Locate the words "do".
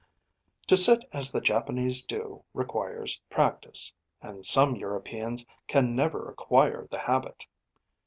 2.03-2.43